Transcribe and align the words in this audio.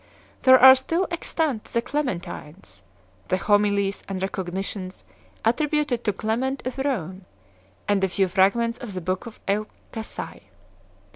There 0.41 0.57
are 0.59 0.73
still 0.73 1.05
extant 1.11 1.65
the 1.65 1.79
"Clementines 1.83 2.81
3" 2.81 2.83
the 3.27 3.37
Homilies 3.37 4.03
and 4.09 4.19
Recognitions 4.19 5.03
attributed 5.45 6.03
to 6.05 6.11
Clement 6.11 6.65
of 6.65 6.79
Rome 6.79 7.25
and 7.87 8.03
a 8.03 8.09
few 8.09 8.27
fragments 8.27 8.79
of 8.79 8.95
the 8.95 9.01
book 9.01 9.27
of 9.27 9.39
Elchasai. 9.45 10.39